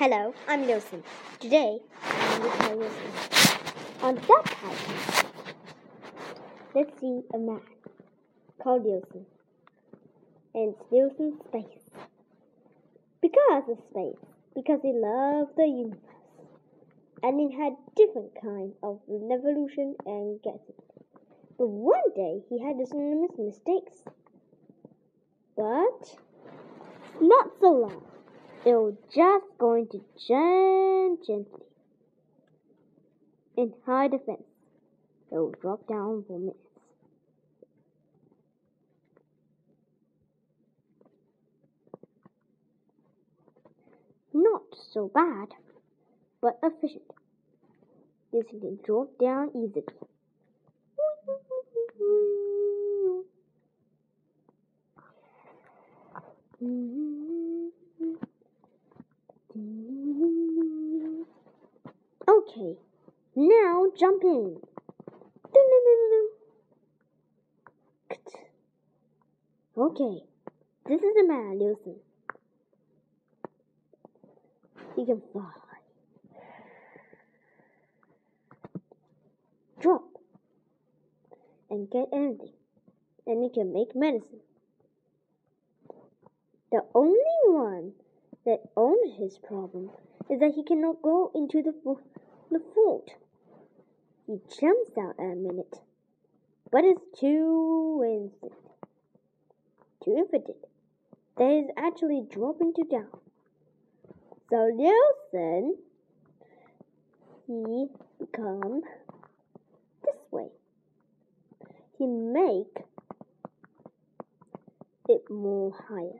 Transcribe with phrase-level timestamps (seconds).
[0.00, 1.02] Hello, I'm Wilson.
[1.40, 2.90] Today, I'm going to tell you
[4.00, 5.26] On that podcast,
[6.74, 7.60] let's see a man
[8.62, 9.26] called Wilson.
[10.54, 10.90] And it's
[11.46, 11.90] space.
[13.20, 14.24] Because of space.
[14.54, 16.00] Because he loved the universe.
[17.22, 20.80] And he had different kinds of revolution and gadgets.
[21.58, 23.98] But one day he had some mistakes.
[25.58, 26.16] But
[27.20, 28.09] not so long.
[28.62, 31.64] It was just going to jump gently.
[33.56, 34.42] In high defense,
[35.32, 36.58] it will drop down for minutes.
[44.34, 45.48] Not so bad,
[46.42, 47.02] but efficient.
[48.30, 49.84] This can drop down easily.
[62.28, 62.76] Okay,
[63.34, 64.56] now jump in.
[69.76, 70.24] Okay,
[70.86, 71.96] this is the man, Listen.
[74.96, 75.44] He can fly.
[79.80, 80.02] Drop
[81.70, 82.52] and get anything,
[83.26, 84.40] and he can make medicine.
[86.70, 87.16] The only
[87.46, 87.92] one
[88.50, 89.90] that owns his problem
[90.28, 91.72] is that he cannot go into the,
[92.50, 93.08] the fort.
[94.26, 95.76] He jumps out at a minute,
[96.72, 98.60] but it's too instant,
[100.04, 100.66] too infinite.
[101.36, 103.20] That is actually dropping to down.
[104.50, 105.76] So Nelson,
[107.46, 107.86] he
[108.18, 108.82] become
[110.04, 110.48] this way.
[111.98, 112.84] He make
[115.08, 116.18] it more higher.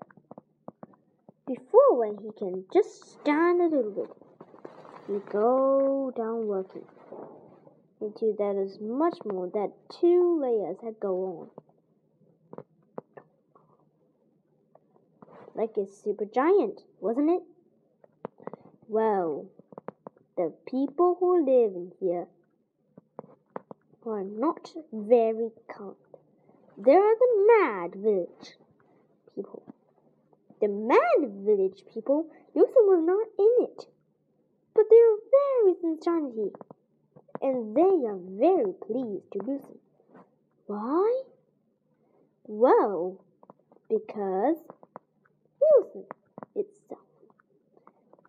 [1.51, 4.11] Before when he can just stand a little bit,
[5.09, 6.85] he go down working
[8.01, 11.51] into that is much more that two layers had go
[12.55, 12.65] on.
[15.57, 17.43] Like a super giant, wasn't it?
[18.87, 19.47] Well,
[20.37, 22.29] the people who live in here
[24.07, 25.97] are not very kind.
[26.79, 28.55] They are the mad village
[29.35, 29.65] people.
[30.61, 33.87] The mad village people, Luther was not in it.
[34.75, 35.17] But they are
[35.65, 36.51] very sincere,
[37.41, 39.79] and they are very pleased to listen.
[40.67, 41.23] Why?
[42.47, 43.25] Well,
[43.89, 44.57] because
[45.61, 46.05] Wilson
[46.55, 47.01] itself.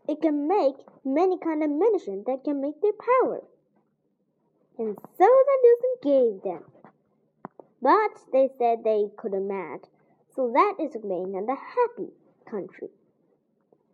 [0.07, 3.43] It can make many kind of medicine that can make their power.
[4.77, 6.63] And so the Wilson gave them.
[7.81, 9.81] But they said they couldn't mad,
[10.33, 12.13] so that is made the happy
[12.51, 12.89] country.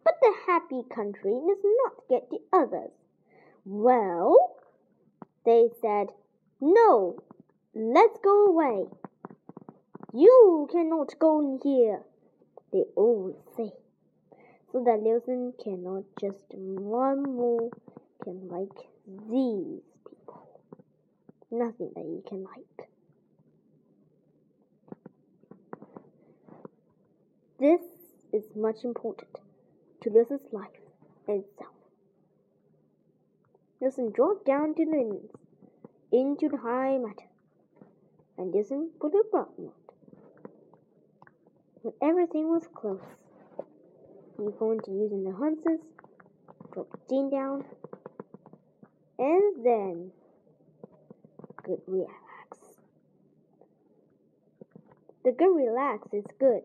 [0.04, 2.92] But the happy country does not get the others.
[3.66, 4.56] Well,
[5.46, 6.08] they said,
[6.60, 7.20] No,
[7.76, 8.86] let's go away.
[10.14, 12.02] You cannot go in here,
[12.74, 13.72] they all say.
[14.72, 17.70] So that Wilson cannot just one more
[18.24, 18.88] can like
[19.30, 20.60] these people.
[21.52, 22.90] Nothing that he can like.
[27.60, 27.82] This
[28.38, 29.40] is much important
[30.02, 30.80] to Wilson's life
[31.28, 31.74] itself.
[33.80, 35.22] Wilson dropped down to the
[36.12, 37.30] into the high matter,
[38.38, 38.54] and
[39.00, 39.72] put a button on.
[41.82, 43.02] When everything was close,
[44.38, 45.80] he going to use the hunches,
[46.74, 47.66] drop Dean down,
[49.18, 50.12] and then
[51.64, 52.14] good relax.
[55.24, 56.62] The good relax is good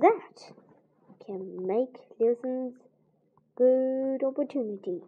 [0.00, 0.52] that
[1.24, 2.74] can make Wilson's
[3.56, 5.00] good opportunity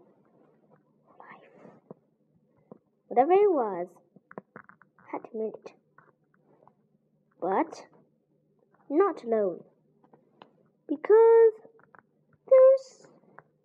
[1.18, 1.50] life.
[3.08, 3.86] Whatever it was,
[5.12, 5.72] had it.
[7.40, 7.86] But
[8.88, 9.62] not alone.
[10.88, 11.52] Because
[12.48, 13.06] there's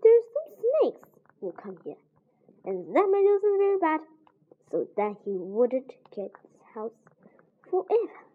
[0.01, 1.09] there's some snakes
[1.39, 1.95] will come here.
[2.65, 4.01] And that made Wilson very bad,
[4.69, 6.91] so that he wouldn't get his house
[7.69, 8.25] forever.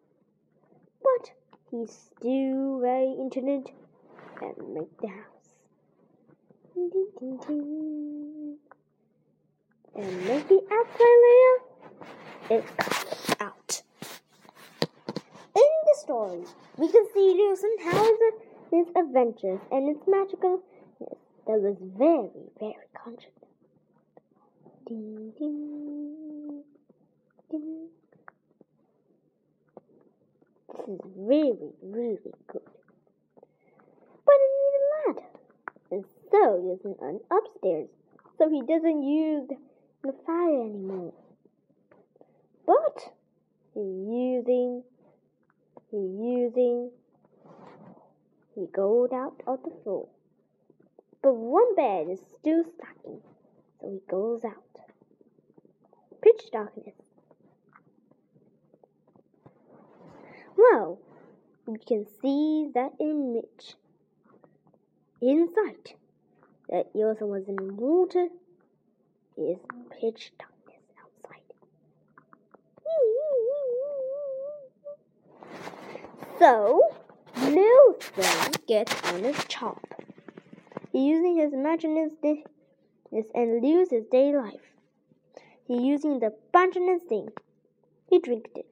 [1.02, 1.32] But
[1.70, 3.70] He's still very intelligent
[4.40, 5.48] and make the house.
[9.96, 12.62] And make the outside layer.
[12.76, 13.82] Comes out.
[15.56, 16.44] In the story,
[16.76, 18.16] we can see Wilson how
[18.70, 20.62] his adventures and its magical
[21.46, 22.30] that was very,
[22.60, 23.30] very conscious.
[24.86, 26.62] Ding, ding,
[27.50, 27.88] ding.
[30.76, 32.62] This is really, really good.
[34.24, 35.28] But I need a ladder.
[35.90, 37.88] And so using an upstairs,
[38.38, 39.48] so he doesn't use
[40.02, 41.14] the fire anymore.
[42.66, 43.12] But
[43.74, 44.82] he's using
[45.90, 46.90] he's using
[48.54, 50.08] he goes out of the floor.
[51.22, 53.20] But one bed is still stacking,
[53.80, 54.62] so he goes out.
[56.22, 56.94] Pitch darkness.
[60.56, 60.98] Well,
[61.66, 63.74] you can see that image
[65.20, 65.92] inside.
[66.68, 68.28] That also was in water
[69.36, 69.58] is
[69.90, 71.42] pitch darkness outside.
[76.38, 76.80] So,
[77.36, 79.82] Nilsson gets on his chop.
[80.92, 82.44] He using his imagination
[83.34, 84.72] and lives his day life.
[85.68, 87.28] He using the abundant thing.
[88.08, 88.66] He drinks it.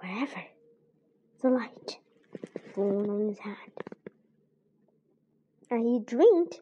[0.00, 0.42] Wherever
[1.42, 1.98] the light
[2.74, 3.56] falling on his hand.
[5.70, 6.60] And he drinked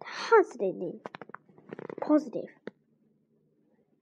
[0.00, 1.00] constantly
[2.00, 2.48] positive.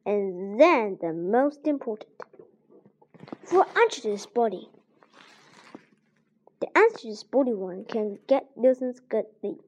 [0.04, 2.10] And then the most important
[3.42, 4.68] for anxious body.
[6.60, 9.58] The anxious body one can get Nilsson's gut leak.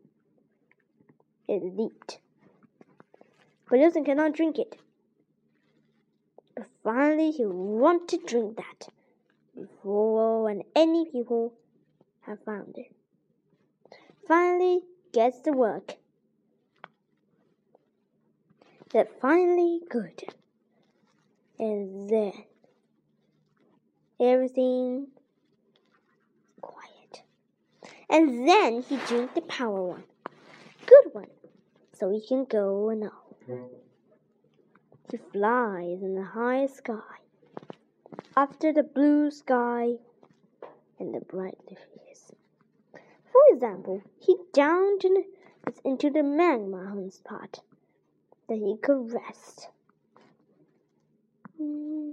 [1.48, 2.20] It leaked.
[3.68, 4.76] But Nilsson cannot drink it.
[6.54, 8.88] But finally he want to drink that
[9.60, 11.55] before when any people
[12.22, 12.93] have found it.
[14.26, 14.81] Finally
[15.12, 15.94] gets the work.
[18.93, 20.22] That finally good.
[21.58, 22.32] And then
[24.20, 25.08] everything
[26.61, 27.22] quiet.
[28.08, 30.04] And then he drink the power one.
[30.87, 31.31] Good one.
[31.93, 33.37] So he can go and all.
[35.11, 37.19] He flies in the high sky
[38.36, 39.94] after the blue sky
[40.98, 42.32] and the bright leaves.
[43.32, 45.04] For example, he downed
[45.84, 47.60] into the magma spot
[48.48, 49.68] that he could rest.
[51.56, 52.10] Hmm.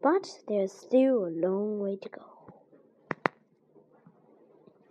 [0.00, 2.32] But there's still a long way to go.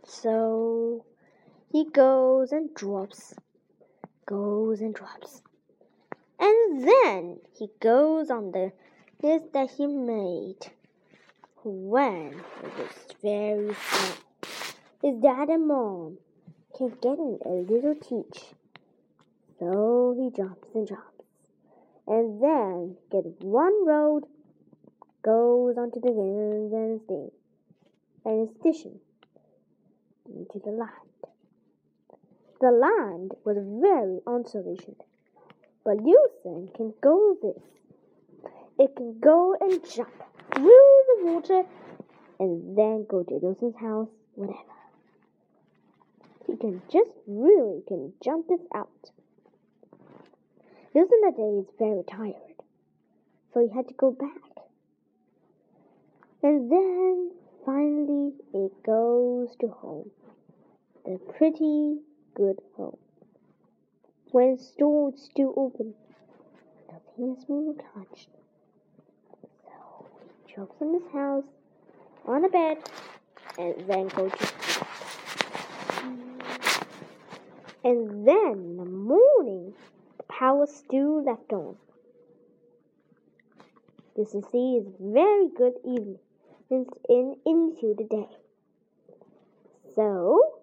[0.05, 1.05] So
[1.71, 3.33] he goes and drops,
[4.25, 5.41] goes and drops.
[6.39, 8.71] And then he goes on the
[9.21, 10.71] this that he made
[11.63, 12.91] when he was
[13.21, 14.18] very small.
[15.03, 16.18] His dad and mom
[16.75, 18.45] can get him a little teach.
[19.59, 21.06] So he jumps and jumps.
[22.07, 24.23] And then get one road,
[25.21, 27.31] goes onto the winds and thing,
[28.25, 29.00] and station
[30.25, 30.89] into the land.
[32.59, 35.03] The land was very unsolicited,
[35.83, 37.62] but Nilsson can go this
[38.79, 40.09] it can go and jump
[40.56, 41.63] through the water
[42.39, 44.57] and then go to Nilsson's house, whatever.
[46.47, 49.12] He can just really can jump this out.
[50.94, 52.56] Nilsson that day is very tired,
[53.53, 54.65] so he had to go back.
[56.44, 57.31] And then
[57.65, 60.10] finally it goes to home.
[61.05, 62.00] The pretty
[62.34, 62.98] good home.
[64.31, 65.93] When is still open,
[66.89, 68.29] nothing is being touched
[70.55, 71.43] jumps in his house
[72.25, 72.77] on a bed
[73.58, 74.88] and then goes to sleep.
[77.84, 79.74] And then in the morning,
[80.17, 81.75] the power still left on.
[84.15, 86.20] This you see is very good evening
[86.70, 88.29] in into the day.
[89.96, 90.62] So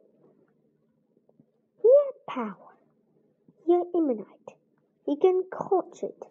[1.82, 2.74] he had power.
[3.66, 4.54] He had immunite.
[5.06, 6.26] He can catch it.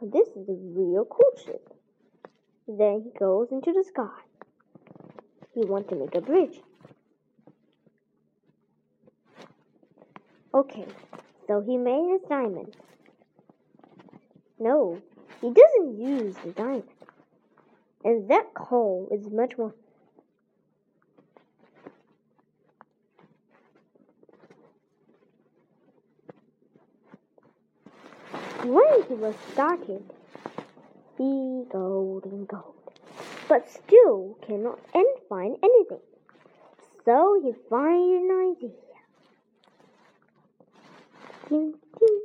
[0.00, 1.32] This is a real cool
[2.66, 4.20] then he goes into the sky.
[5.54, 6.60] He wants to make a bridge.
[10.52, 10.86] Okay,
[11.46, 12.76] so he made his diamond.
[14.58, 15.00] No,
[15.40, 16.84] he doesn't use the diamond.
[18.04, 19.74] And that coal is much more.
[28.62, 30.02] When he was started,
[31.16, 32.98] be golden gold,
[33.48, 36.00] but still cannot and find anything.
[37.04, 38.70] So he finds an idea.
[41.48, 42.20] Ding, ding.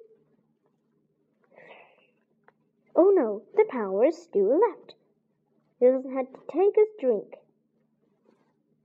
[2.96, 4.96] Oh no, the power is still left.
[5.82, 7.36] Doesn't have to take his drink.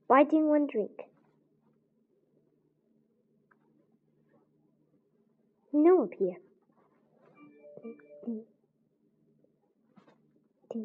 [0.07, 1.03] Biting one drink.
[5.73, 6.37] No appear.
[10.75, 10.83] はい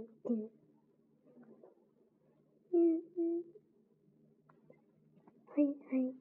[5.89, 6.13] はい。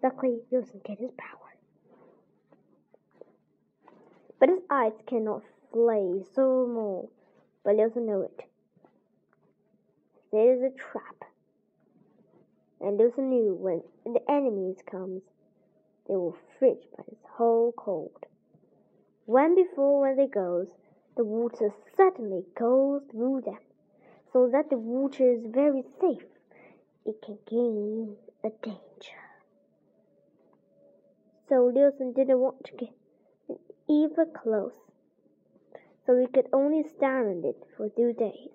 [0.00, 1.56] Luckily, Wilson get his power.
[4.38, 7.08] But his eyes cannot flay so more.
[7.64, 8.44] But Wilson know it.
[10.30, 11.24] There is a trap.
[12.80, 15.22] And Wilson knew when the enemies comes
[16.08, 18.26] they will freeze by his whole cold.
[19.26, 20.68] When before when they goes,
[21.16, 23.58] the water suddenly goes through them,
[24.32, 26.24] so that the water is very safe.
[27.04, 29.22] It can gain a danger.
[31.48, 32.94] So Wilson didn't want to get
[33.88, 34.74] even close,
[36.04, 38.50] so he could only stand on it for two days.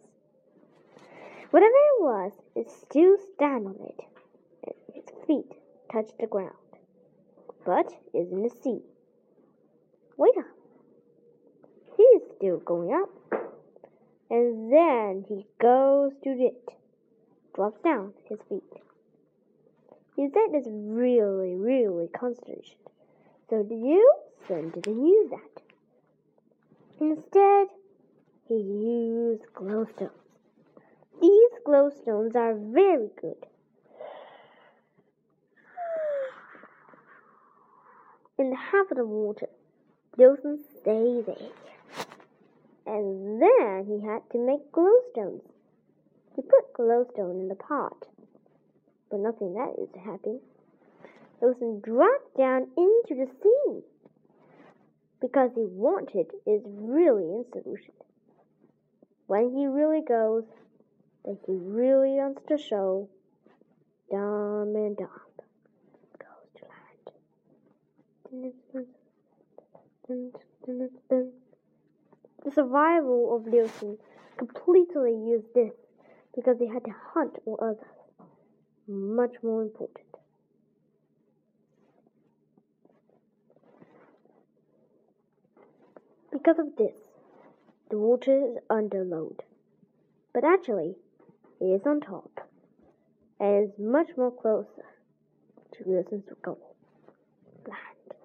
[1.50, 4.00] Whatever it was, it still stand on it,
[4.64, 5.54] and its feet
[5.92, 6.56] touched the ground,
[7.66, 8.82] but is in the sea.
[10.18, 10.46] Wait up!
[11.98, 13.10] He's still going up,
[14.30, 16.70] and then he goes to it,
[17.56, 18.64] drops down his feet.
[20.16, 22.78] His head is really, really concentration.
[23.50, 24.14] So do you?
[24.48, 25.64] Son didn't use that.
[27.00, 27.68] Instead,
[28.48, 30.12] he used glowstones.
[31.22, 33.46] These glowstones are very good.
[38.44, 39.48] In half of the water,
[40.18, 41.50] doesn't stay there.
[42.86, 45.44] And then he had to make glowstones.
[46.36, 48.06] He put glowstone in the pot,
[49.10, 50.40] but nothing that is happy.
[51.40, 53.82] Wilson dropped down into the sea
[55.22, 57.94] because he wanted is really in solution.
[59.28, 60.44] When he really goes,
[61.24, 63.08] then he really wants to show,
[64.12, 65.08] Dumb and Dumb
[66.20, 67.16] goes to land.
[71.06, 71.32] The
[72.52, 74.00] survival of Wilson
[74.38, 75.74] completely used this
[76.36, 77.86] because they had to hunt or others.
[78.88, 80.08] Much more important.
[86.32, 86.96] Because of this,
[87.92, 89.44] the water is under load.
[90.34, 90.96] But actually,
[91.62, 92.50] it is on top
[93.40, 94.86] and is much more closer
[95.74, 96.74] to Wilson's goal
[97.68, 98.16] land.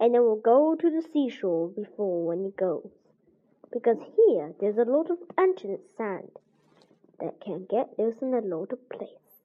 [0.00, 2.90] And it will go to the seashore before when it goes.
[3.72, 6.30] Because here there's a lot of ancient sand
[7.20, 9.42] that can get loose in a lot of place.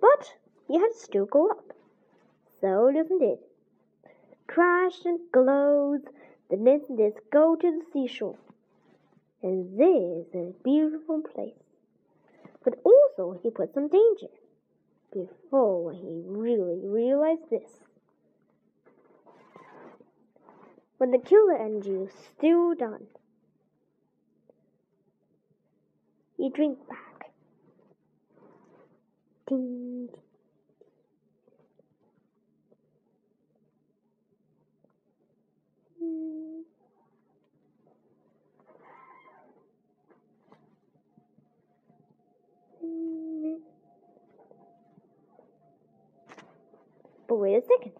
[0.00, 0.34] But
[0.66, 1.72] he had to still go up.
[2.60, 3.38] So Wilson did
[4.48, 6.00] crashed and glows.
[6.50, 8.38] The Methodists go to the seashore.
[9.42, 11.62] And there's a beautiful place.
[12.64, 14.32] But also he put some danger
[15.12, 17.70] before he really realized this.
[20.98, 23.06] When the killer energy was still done,
[26.40, 27.32] You drink back.
[29.48, 30.08] Ding,
[47.26, 47.92] But wait a second.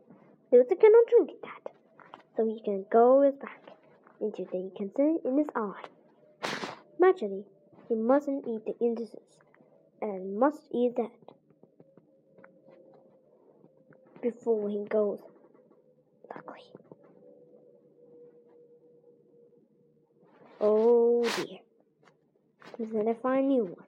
[0.53, 1.58] Lucy cannot drink that.
[2.39, 3.61] So he can go his back
[4.21, 5.83] into the consent in his eye.
[6.97, 7.43] Naturally,
[7.89, 9.41] he mustn't eat the indices
[10.01, 11.11] and must eat that
[14.23, 15.19] before he goes.
[16.33, 16.63] Luckily.
[20.61, 21.59] Oh dear.
[22.79, 23.88] He's gonna find a new one.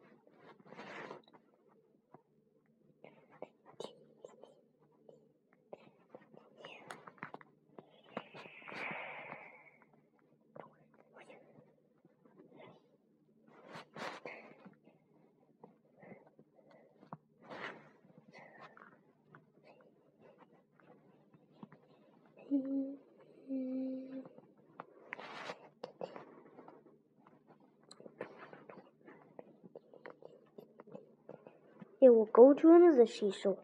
[32.11, 33.57] It will go to another seashore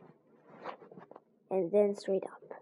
[1.51, 2.55] and then straight up.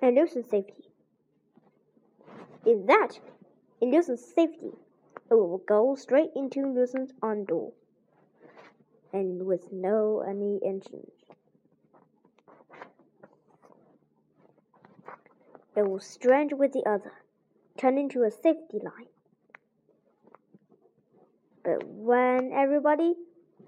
[0.00, 0.88] And loses safety.
[2.64, 3.20] Is that
[3.82, 4.72] loses safety?
[5.30, 7.72] It will go straight into Wilson's on door,
[9.12, 11.17] and with no any engines.
[15.78, 17.12] It will strand with the other,
[17.76, 19.06] turn into a safety line.
[21.62, 23.14] But when everybody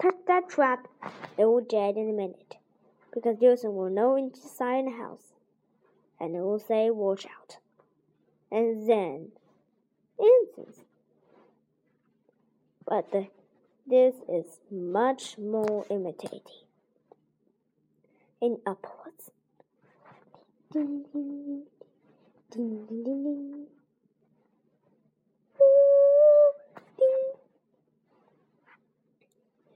[0.03, 0.89] touch that trap,
[1.37, 2.57] they will dead in a minute,
[3.15, 5.35] because Wilson will know inside the house,
[6.19, 7.59] and it will say "Watch out,"
[8.51, 9.31] and then
[10.19, 10.81] incense.
[12.85, 13.29] But the,
[13.87, 16.65] this is much more imitating.
[18.41, 19.31] In upwards.
[22.51, 23.23] Ding, ding, ding.
[23.23, 23.67] ding.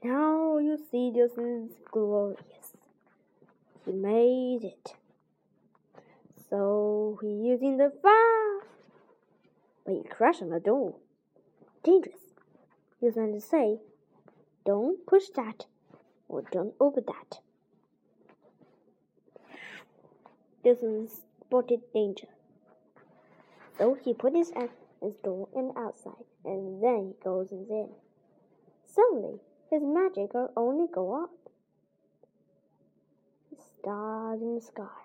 [0.03, 2.73] Now you see this is glorious.
[3.85, 4.93] He made it.
[6.49, 8.67] So he's using the fire.
[9.85, 10.95] But he crashed on the door.
[11.83, 12.19] Dangerous.
[12.99, 13.79] He was going to say,
[14.65, 15.65] don't push that
[16.27, 17.39] or don't open that.
[20.63, 22.27] This is spotted danger.
[23.77, 24.51] So he put his,
[25.01, 27.89] his door in the outside and then he goes in.
[28.85, 29.39] Suddenly,
[29.69, 31.31] his magic will only go up.
[33.77, 35.03] Stars in the sky,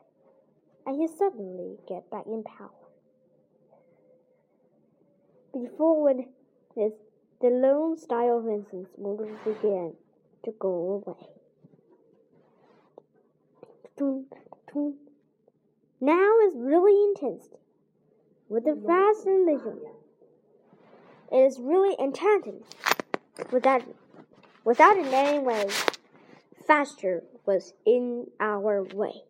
[0.87, 2.71] and he suddenly get back in power.
[5.53, 6.29] Before when
[6.75, 6.93] his
[7.41, 9.95] the lone style of incense will begin
[10.45, 11.27] to go away.
[16.01, 17.49] Now is really intense
[18.51, 19.79] with the fascination.
[21.33, 22.65] It is really enchanting
[23.53, 23.83] Without,
[24.77, 25.67] that in any way,
[26.67, 29.23] faster was in our way.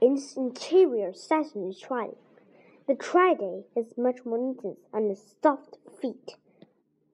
[0.00, 2.16] In its interior, Saturn is trident.
[2.88, 6.36] The trident is much more intense on the soft feet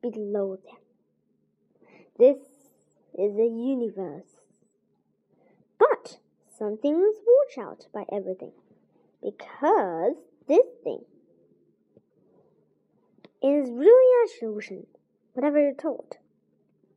[0.00, 0.78] below them.
[2.18, 2.38] This
[3.18, 4.40] is a universe.
[5.78, 6.18] But
[6.56, 8.52] something is watched out by everything
[9.22, 10.14] because
[10.48, 11.04] this thing
[13.42, 14.86] is really a solution
[15.32, 16.16] whatever you're told.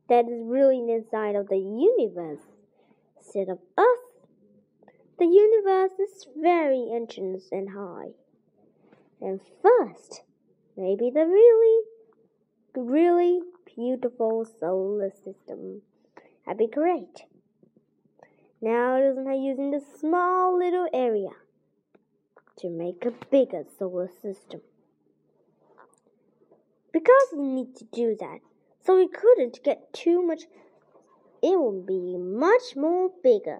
[0.08, 2.46] That is really inside of the universe
[3.16, 3.98] instead of us.
[5.18, 8.10] The universe is very ancient and high.
[9.20, 10.22] And first,
[10.76, 11.84] maybe the really,
[12.76, 13.40] really
[13.74, 15.82] beautiful solar system.
[16.44, 17.24] That'd be great.
[18.60, 21.30] Now it isn't using this small little area
[22.58, 24.60] to make a bigger solar system
[26.92, 28.38] because we need to do that.
[28.86, 30.42] So we couldn't get too much.
[31.42, 33.58] It will be much more bigger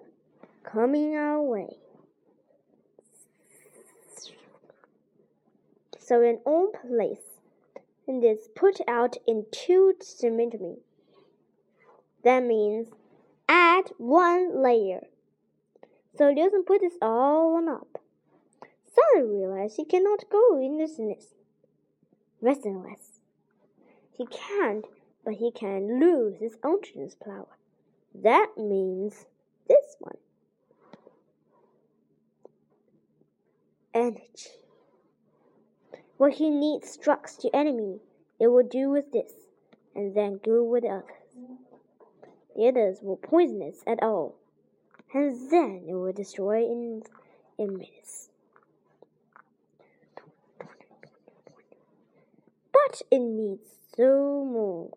[0.62, 1.76] coming our way.
[5.98, 7.34] So in all place,
[8.06, 10.80] and is put out in two dimensions.
[12.22, 12.88] That means
[13.48, 15.06] add one layer.
[16.16, 17.98] So Liu put this all on up.
[18.94, 21.34] Suddenly realized he cannot go in this nest.
[22.40, 23.20] Restless.
[24.16, 24.84] He can't,
[25.24, 27.48] but he can lose his oxygen power.
[28.14, 29.26] That means
[29.66, 30.18] this one.
[33.92, 34.50] Energy.
[36.16, 38.00] What he needs strikes the enemy.
[38.38, 39.32] It will do with this,
[39.94, 41.34] and then go with the others.
[42.56, 44.36] The others will poisonous at all,
[45.12, 47.02] and then it will destroy in,
[47.58, 48.30] in minutes.
[52.86, 54.90] But it needs so more.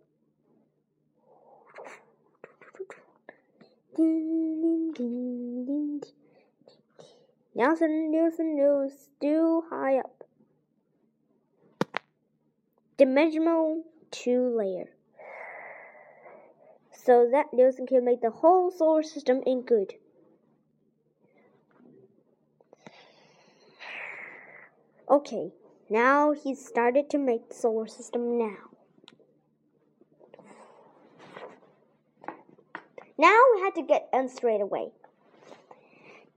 [7.56, 10.24] Nelson, Nelson, Nelson, still high up.
[12.98, 14.90] Dimensional two layer.
[16.92, 19.94] So that Nelson can make the whole solar system in good.
[25.10, 25.52] Okay,
[25.90, 28.68] now he started to make the solar system now.
[33.18, 34.90] Now we had to get them straight away.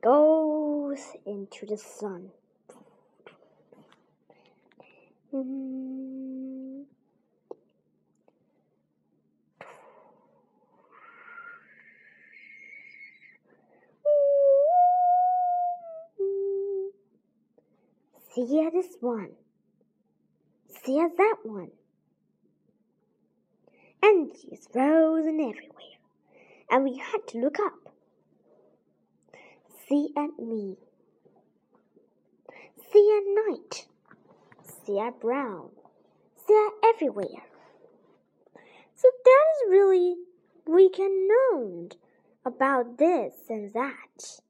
[0.02, 2.30] Goes into the sun.
[5.34, 6.19] Mm-hmm.
[18.34, 19.32] See ya this one.
[20.84, 21.70] See ya that one.
[24.02, 25.80] And he's frozen everywhere
[26.70, 27.92] and we had to look up.
[29.88, 30.76] See at me.
[32.92, 33.86] See at night.
[34.86, 35.70] See at brown.
[36.46, 37.44] See at everywhere.
[38.94, 40.14] So that is really
[40.66, 41.88] we can know
[42.44, 44.40] about this and that.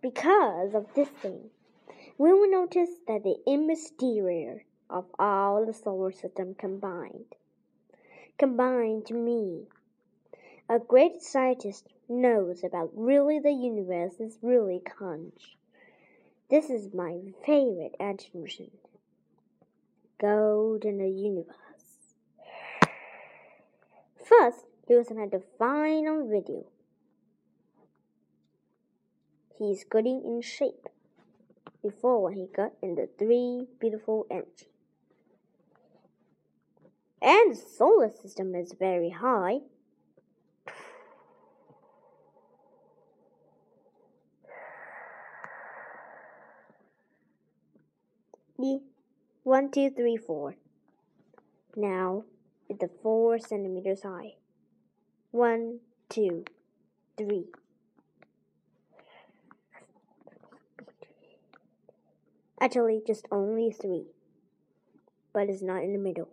[0.00, 1.50] Because of this thing,
[2.22, 7.34] we will notice that the interior of all the solar system combined.
[8.38, 9.66] Combined to me
[10.68, 15.56] a great scientist knows about really the universe is really conch.
[16.48, 18.70] This is my favorite animation.
[20.20, 21.56] Gold in the universe.
[24.24, 26.66] First, had to find a video.
[29.58, 30.86] He's getting in shape
[31.82, 34.68] before when he got in the three beautiful energy.
[37.20, 39.60] And the solar system is very high.
[49.44, 50.54] One, two, three, four.
[51.74, 52.24] Now
[52.68, 54.36] it's the four centimeters high.
[55.32, 56.44] One, two,
[57.18, 57.46] three.
[62.62, 64.04] Actually, just only three,
[65.32, 66.28] but it's not in the middle.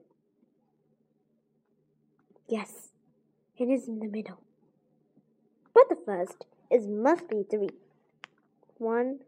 [2.47, 2.89] Yes,
[3.57, 4.39] it is in the middle.
[5.73, 7.71] But the first is must be three.
[8.77, 9.21] One,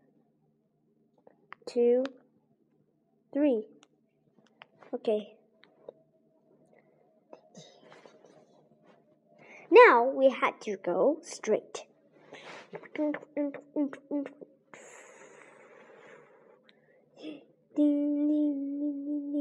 [1.66, 2.04] two,
[3.34, 3.66] three.
[4.94, 5.34] Okay.
[9.72, 11.86] Now we had to go straight.
[17.76, 19.32] Ding, ding, ding,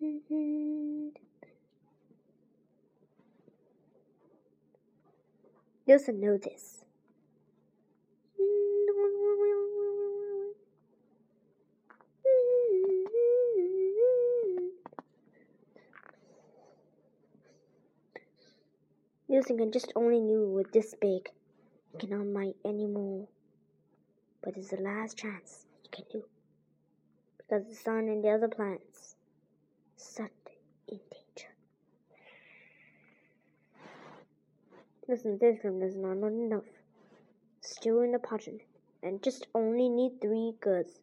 [0.00, 1.12] ding, ding.
[5.92, 6.86] Doesn't know this.
[19.28, 21.28] Nielsen can just only knew we're this big.
[21.90, 23.28] He cannot might anymore.
[24.40, 26.24] But it's the last chance he can do.
[27.36, 29.16] Because the sun and the other planets
[29.96, 30.56] suddenly
[30.88, 31.52] in danger.
[35.08, 36.64] Listen, this room is not enough.
[37.60, 38.62] Still in the pageant,
[39.02, 41.00] and just only need three goods.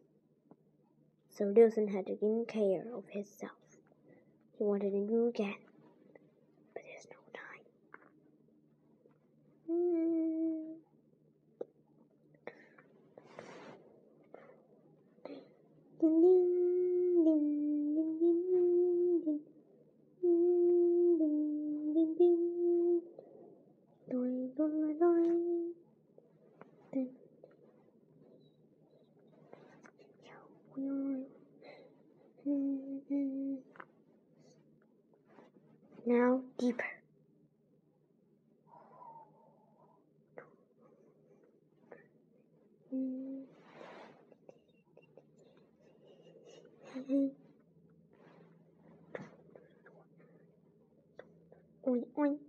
[1.30, 3.52] So Wilson had to take care of himself.
[4.58, 5.54] He wanted to do again,
[6.74, 7.64] but there's no time.
[9.66, 10.74] Hmm.
[16.00, 17.44] Ding, ding, ding,
[17.94, 19.40] ding, ding, ding.
[20.20, 23.00] Ding, ding, ding, ding.
[24.10, 25.72] Doing, doing, doing.
[26.92, 27.08] Ding.
[36.06, 36.84] Now deeper.
[51.86, 52.38] Oink, oink.
[52.38, 52.46] Mm.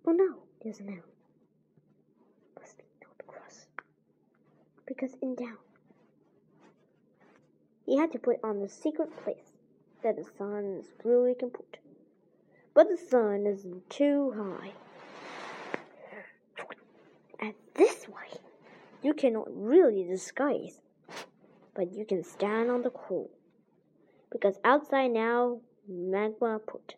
[0.07, 0.95] Oh no, there's an L.
[2.61, 3.67] Must be not cross.
[5.25, 5.57] In down.
[7.87, 9.57] He had to put on the secret place
[10.03, 11.79] that the sun is really can put.
[12.75, 14.73] But the sun isn't too high.
[17.41, 18.39] And this way,
[19.03, 20.83] you cannot really disguise,
[21.73, 23.31] but you can stand on the cool.
[24.31, 26.97] Because outside now, magma put.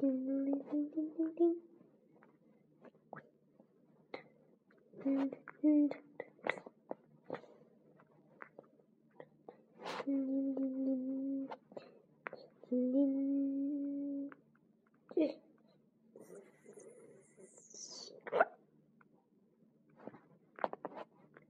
[0.00, 1.56] Ding, ding, ding, ding, ding.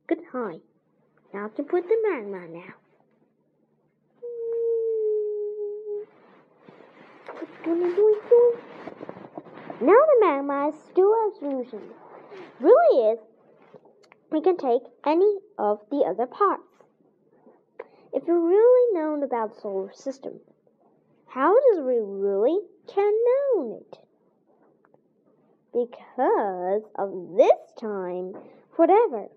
[0.09, 0.59] Good high.
[1.55, 2.75] can put the magma now.
[9.81, 10.25] Now the
[10.71, 11.81] magma is still a solution.
[12.61, 13.19] Really is,
[14.31, 16.63] we can take any of the other parts.
[18.13, 20.41] If you really know about the solar system,
[21.27, 22.59] how does we really
[22.93, 23.99] can know it?
[25.73, 28.35] Because of this time,
[28.77, 29.29] whatever.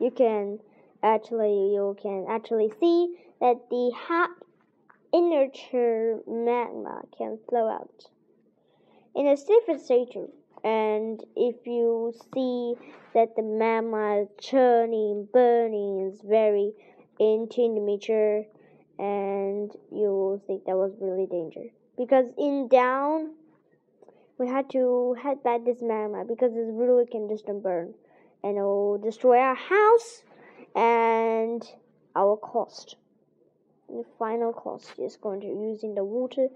[0.00, 0.58] You can
[1.04, 4.30] actually you can actually see that the hot
[5.12, 5.48] inner
[6.26, 8.06] magma can flow out
[9.14, 10.16] in a different state
[10.64, 12.74] and if you see
[13.14, 16.72] that the magma is churning, burning, is very
[17.18, 18.46] intimidating,
[18.98, 21.72] and you will think that was really dangerous.
[21.98, 23.34] Because in down,
[24.38, 27.92] we had to head back this magma because it really can just burn,
[28.44, 30.22] and it will destroy our house
[30.76, 31.68] and
[32.14, 32.96] our cost.
[33.94, 36.48] The final cost is going to using the water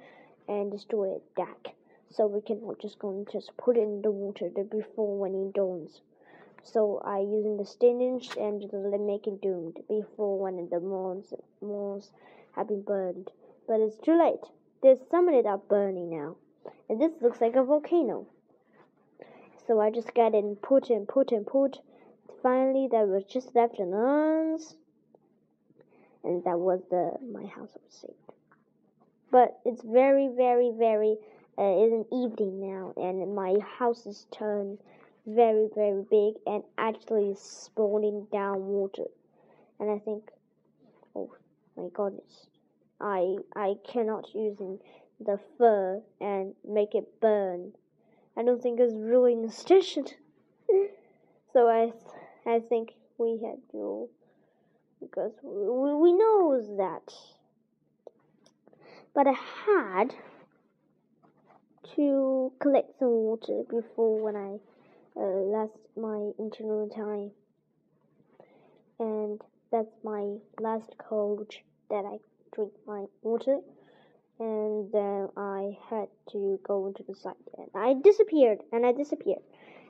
[0.49, 1.75] and destroy it back
[2.09, 5.53] so we can just go and just put it in the water before when it
[5.53, 6.01] dawns.
[6.63, 8.63] So I using the standings and
[9.07, 12.11] make it doomed before when the malls malls
[12.53, 13.31] have been burned.
[13.69, 14.51] But it's too late.
[14.83, 16.37] There's some of it are burning now.
[16.89, 18.27] And this looks like a volcano.
[19.67, 21.81] So I just got and put and put and put.
[22.43, 24.77] Finally there was just left an uns
[26.27, 28.15] and that was the my house was saved.
[29.31, 31.17] But it's very, very, very
[31.59, 34.79] uh, it's an evening now, and my house is turned
[35.27, 39.07] very, very big and actually spawning down water.
[39.81, 40.31] And I think,
[41.15, 41.33] oh
[41.77, 42.49] my goodness,
[43.01, 44.79] I I cannot using
[45.21, 47.73] the fur and make it burn.
[48.37, 50.17] I don't think it's really efficient.
[51.53, 51.93] so I
[52.45, 54.09] I think we had to
[55.07, 57.13] because we, we know that.
[59.15, 59.35] But I
[59.67, 60.15] had
[61.95, 64.59] to collect some water before when I
[65.17, 67.31] uh, last my internal time.
[68.99, 69.41] And
[69.71, 72.19] that's my last coach that I
[72.55, 73.61] drink my water.
[74.39, 77.37] And then I had to go into the site.
[77.57, 79.43] And I disappeared, and I disappeared.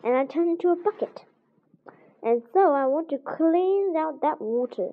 [0.04, 1.24] And I turned into a bucket.
[2.22, 4.90] And so I want to clean out that water.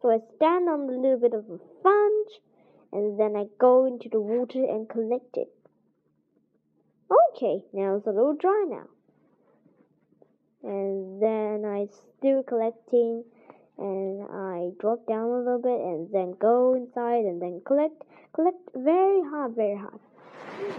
[0.00, 2.40] So I stand on a little bit of a sponge,
[2.92, 5.52] and then I go into the water and collect it.
[7.10, 8.86] Okay, now it's a little dry now.
[10.62, 13.24] And then I still collecting
[13.78, 18.02] and I drop down a little bit and then go inside and then collect
[18.34, 19.98] collect very hard, very hard.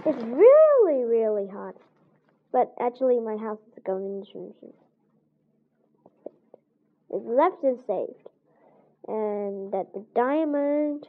[0.06, 1.74] It's really, really hard.
[2.52, 4.52] But actually my house is going to
[7.10, 8.28] It's left and saved.
[9.08, 11.08] And that the diamond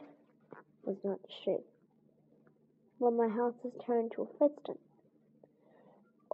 [0.84, 1.68] was not shaped.
[2.98, 4.78] Well my house is turned to a piston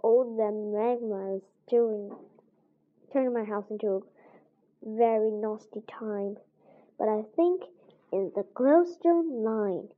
[0.03, 2.11] all the magma is doing
[3.13, 3.99] turning my house into a
[4.83, 6.37] very nasty time.
[6.97, 7.63] But I think
[8.11, 9.89] in the glowstone line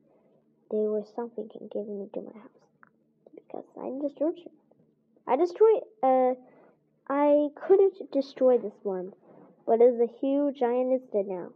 [0.72, 2.50] there was something giving me to my house.
[3.34, 4.52] Because I destroyed it.
[5.28, 6.34] I destroyed uh
[7.10, 9.14] I couldn't destroy this one,
[9.66, 11.50] but it's a huge giant instead now.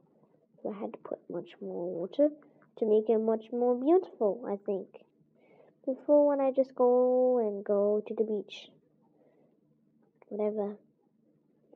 [0.62, 2.30] So I had to put much more water
[2.80, 4.88] to make it much more beautiful, I think
[5.88, 8.70] before when I just go and go to the beach.
[10.28, 10.76] Whatever.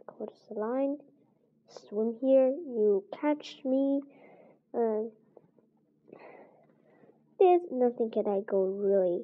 [0.06, 0.98] Cross the line.
[1.70, 2.48] Swim here.
[2.50, 4.02] You catch me.
[4.74, 5.04] Uh,
[7.40, 9.24] there's nothing that I go really.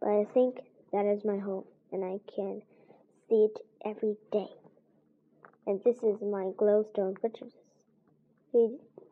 [0.00, 0.60] But I think
[0.92, 2.60] that is my home and I can
[3.28, 4.59] see it every day.
[5.70, 7.52] And this is my glowstone pictures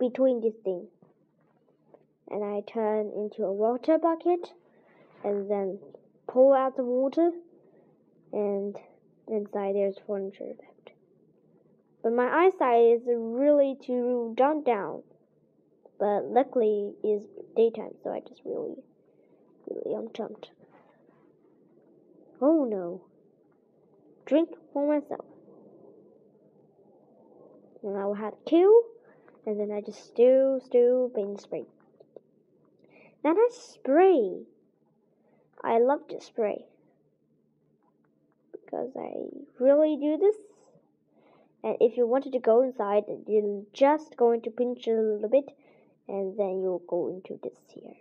[0.00, 0.88] between these things
[2.28, 4.54] and I turn into a water bucket
[5.22, 5.78] and then
[6.26, 7.30] pull out the water
[8.32, 8.76] and
[9.28, 10.90] inside there's furniture left.
[12.02, 15.04] But my eyesight is really too dumbed down.
[16.00, 18.74] But luckily it's daytime so I just really
[19.70, 20.50] really am jumped.
[22.40, 23.02] Oh no.
[24.26, 25.24] Drink for myself.
[27.82, 28.84] And I will have two
[29.48, 31.64] and then I just stew, stew, bean spray.
[33.22, 34.42] Then I spray.
[35.64, 36.66] I love to spray
[38.52, 39.12] because I
[39.58, 40.36] really do this.
[41.64, 45.48] And if you wanted to go inside, you're just going to pinch a little bit,
[46.06, 47.96] and then you'll go into this here.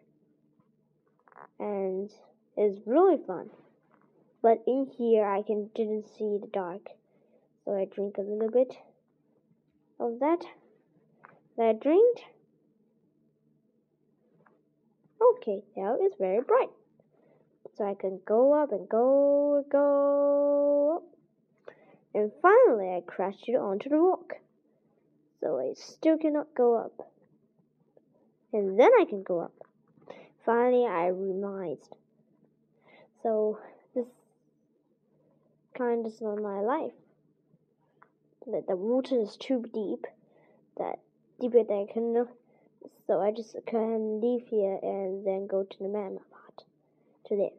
[1.60, 2.12] And
[2.58, 3.50] it's really fun.
[4.42, 6.90] But in here, I can didn't see the dark,
[7.64, 8.78] So I drink a little bit
[10.00, 10.40] of that.
[11.58, 12.20] That drink.
[15.22, 16.70] Okay, now it's very bright.
[17.76, 21.04] So I can go up and go, go up.
[22.14, 24.34] And finally I crashed it onto the rock.
[25.42, 27.12] So I still cannot go up.
[28.54, 29.54] And then I can go up.
[30.46, 31.94] Finally I realized.
[33.22, 33.60] So
[33.94, 34.08] this
[35.78, 36.94] kind of not my life.
[38.52, 40.08] That the water is too deep.
[40.78, 41.00] That
[41.40, 42.28] deeper than I can
[43.06, 46.20] so I just can leave here and then go to the magma.
[47.28, 47.50] To there.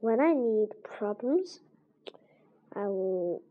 [0.00, 1.60] When I need problems,
[2.74, 3.42] I will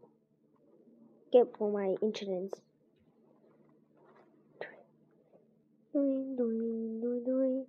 [1.31, 2.55] get for my insurance.
[5.91, 7.65] Doing, doing, doing, doing.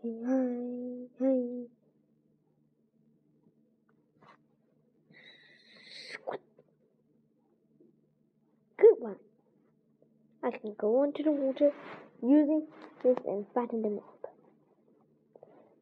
[0.00, 1.66] Hey, hey.
[8.78, 9.16] Good one.
[10.44, 11.72] I can go into the water
[12.22, 12.68] using
[13.02, 14.30] this and fatten them up.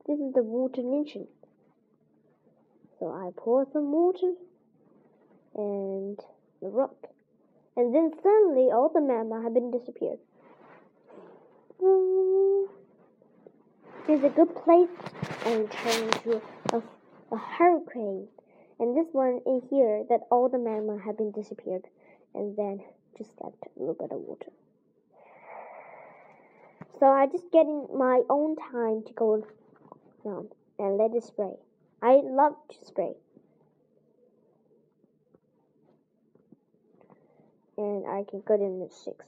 [0.06, 1.26] This is the water engine.
[2.98, 4.32] So I pour some water
[5.54, 6.18] and
[6.62, 7.13] the rock.
[7.76, 10.18] And then suddenly all the magma had been disappeared.
[11.82, 12.68] Mm.
[14.06, 14.88] There's a good place
[15.44, 16.82] and turn into a,
[17.32, 18.28] a hurricane.
[18.78, 21.84] And this one in here that all the magma had been disappeared
[22.34, 22.80] and then
[23.16, 24.50] just left a little bit of water.
[27.00, 29.46] So I just getting my own time to go
[30.24, 31.54] down and let it spray.
[32.02, 33.14] I love to spray.
[37.76, 39.26] And I can go in the six.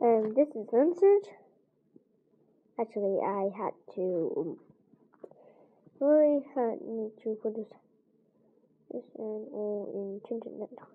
[0.00, 1.28] And this is answered.
[2.78, 4.56] Actually, I had to um,
[6.00, 7.68] really had me to put this
[8.90, 10.88] this and all in changing that time.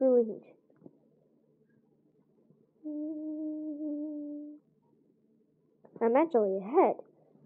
[0.00, 0.42] Really huge.
[2.86, 4.56] Mm.
[6.02, 6.96] I'm actually ahead.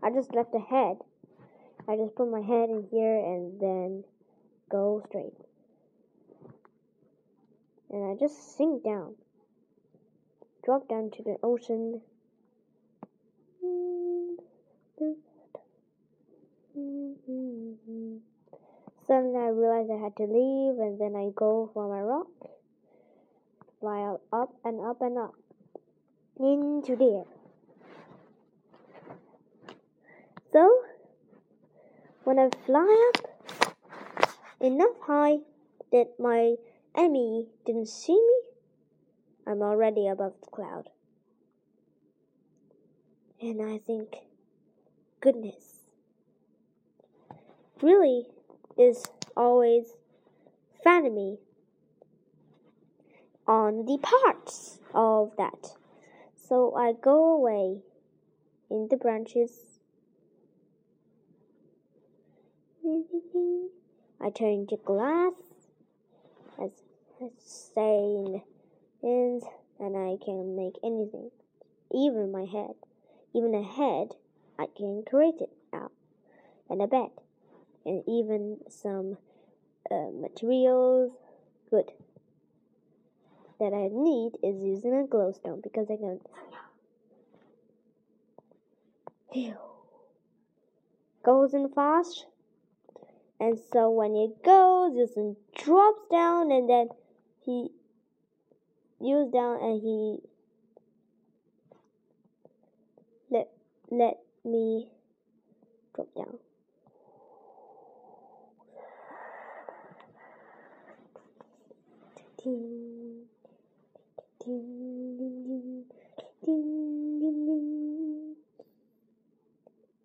[0.02, 0.96] I just left ahead.
[1.88, 4.04] I just put my head in here and then
[4.70, 5.34] go straight.
[7.90, 9.14] And I just sink down.
[10.64, 12.00] Drop down to the ocean.
[19.06, 22.28] Suddenly I realized I had to leave and then I go for my rock.
[23.80, 25.34] Fly up and up and up.
[26.38, 27.24] Into there.
[30.52, 30.82] So,
[32.24, 33.26] when I fly up
[34.60, 35.38] enough high
[35.90, 36.54] that my
[36.96, 38.40] enemy didn't see me,
[39.46, 40.88] I'm already above the cloud.
[43.40, 44.16] And I think,
[45.20, 45.90] goodness,
[47.80, 48.26] really
[48.78, 49.04] is
[49.36, 49.94] always
[50.84, 51.38] fan me
[53.46, 55.74] on the parts of that.
[56.36, 57.82] So I go away
[58.70, 59.71] in the branches.
[62.84, 65.34] I turn to glass
[66.60, 66.70] as,
[67.38, 68.42] saying
[69.02, 69.42] and
[69.78, 71.30] and I can make anything,
[71.92, 72.74] even my head.
[73.34, 74.16] Even a head,
[74.58, 75.92] I can create it out,
[76.68, 77.10] and a bed,
[77.86, 79.16] and even some
[79.88, 81.12] uh, materials.
[81.70, 81.92] Good.
[83.60, 86.20] That I need is using a glowstone because I can.
[91.22, 92.26] Goes in fast,
[93.42, 96.88] and so when it goes, it drops down, and then
[97.44, 97.70] he
[99.00, 100.18] used down and he
[103.32, 103.48] let
[103.90, 104.86] let me
[105.92, 106.38] drop down.
[112.44, 113.26] Ding,
[114.44, 115.84] ding,
[116.44, 118.36] ding,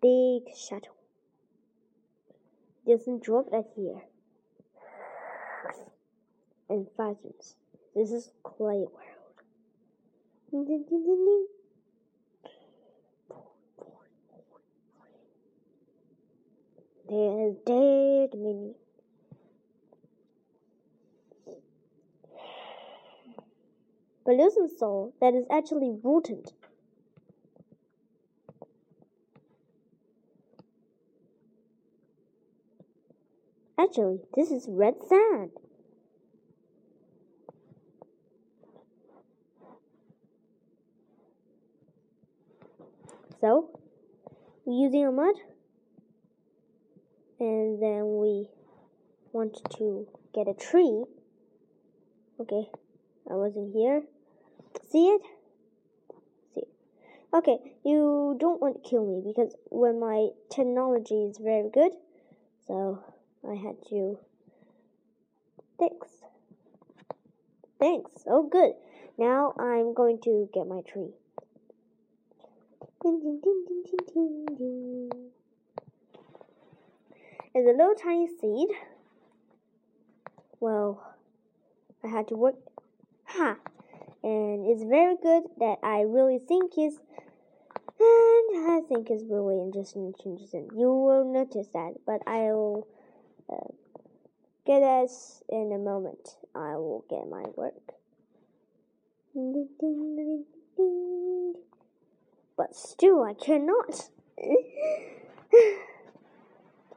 [0.00, 0.97] Big shadow.
[2.88, 4.00] Doesn't drop at here.
[6.70, 7.54] And fastens.
[7.94, 8.90] This is Clay World.
[10.50, 11.46] Ding, ding, ding,
[17.10, 18.72] There's dead mini.
[24.24, 26.42] But listen, soul, that is actually rotten.
[33.80, 35.50] Actually, this is red sand.
[43.40, 43.70] So,
[44.64, 45.34] we're using a mud,
[47.38, 48.48] and then we
[49.32, 51.04] want to get a tree.
[52.40, 52.68] Okay,
[53.30, 54.02] I wasn't here.
[54.90, 55.22] See it?
[56.52, 56.68] See it.
[57.32, 61.92] Okay, you don't want to kill me because when my technology is very good,
[62.66, 63.04] so
[63.46, 64.18] I had to.
[65.78, 66.08] Thanks.
[67.78, 68.24] Thanks.
[68.26, 68.72] Oh, good.
[69.16, 71.10] Now I'm going to get my tree.
[73.02, 75.10] Ding, ding, ding, ding, ding, ding, ding.
[77.54, 78.68] It's a little tiny seed.
[80.60, 81.14] Well,
[82.04, 82.56] I had to work.
[83.26, 83.56] Ha!
[84.22, 86.98] And it's very good that I really think is.
[88.00, 90.12] And I think is really interesting.
[90.24, 90.68] interesting.
[90.76, 92.86] You will notice that, but I'll
[93.50, 93.72] uh,
[94.66, 96.36] get us in a moment.
[96.54, 97.74] I will get my work.
[102.56, 104.08] But still I cannot.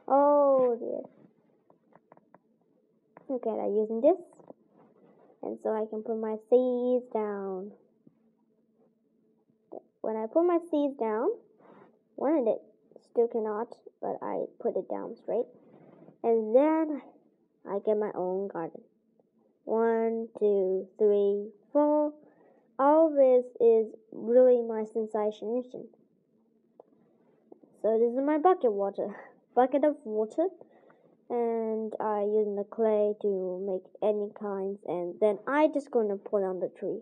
[0.08, 1.02] oh dear.
[3.30, 4.18] Okay, I'm using this.
[5.42, 7.72] And so I can put my seeds down.
[10.02, 11.30] When I put my seeds down,
[12.16, 12.60] one of it
[13.10, 13.68] still cannot,
[14.00, 15.46] but I put it down straight.
[16.22, 17.02] And then
[17.68, 18.82] I get my own garden.
[19.64, 22.12] One, two, three, four,
[22.78, 25.64] all this is really my sensation.
[27.80, 29.08] So this is my bucket water,
[29.54, 30.48] bucket of water,
[31.30, 36.42] and I use the clay to make any kinds, and then I just gonna put
[36.42, 37.00] on the tree,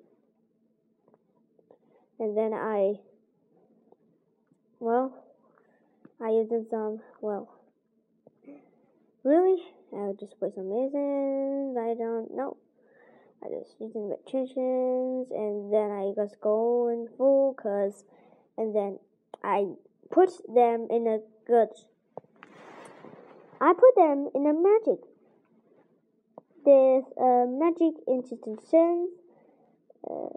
[2.19, 2.95] and then I,
[4.79, 5.15] well,
[6.21, 7.60] I using some, well,
[9.25, 9.63] really,
[9.93, 11.77] I'll just some raisins.
[11.77, 12.57] I don't know.
[13.43, 18.05] I just using the tensions and then I just go in full cause
[18.59, 18.99] and then
[19.43, 19.67] I
[20.11, 21.69] put them in a good
[23.63, 25.05] I put them in a magic.
[26.65, 29.11] There's a magic institution
[30.09, 30.31] uh,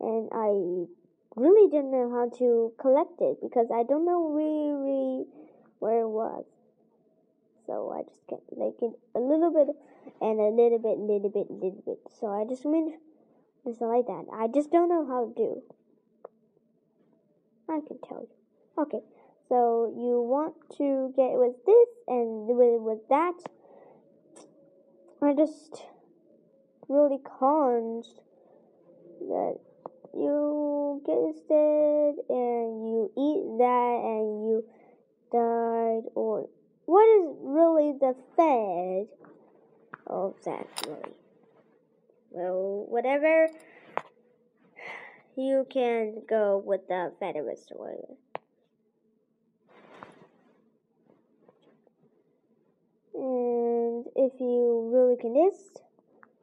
[0.00, 0.86] and I
[1.36, 5.26] really didn't know how to collect it because I don't know really
[5.78, 6.44] where it was.
[7.66, 9.74] So I just get like it a little bit
[10.20, 11.98] and a little bit, little bit, little bit.
[12.20, 12.98] So I just mean
[13.66, 14.26] just like that.
[14.32, 15.62] I just don't know how to do.
[17.68, 18.82] I can tell you.
[18.82, 19.00] Okay,
[19.48, 23.34] so you want to get with this and with with that.
[25.22, 25.82] I just
[26.88, 28.06] really can't
[29.20, 29.58] that
[30.16, 34.64] you get it and you eat that and you
[35.32, 36.48] died or
[36.86, 39.08] what is really the fed
[40.06, 41.14] of that really?
[42.30, 43.48] Well, whatever
[45.36, 48.14] you can go with the Federalist or whatever.
[53.14, 55.82] And if you really can this,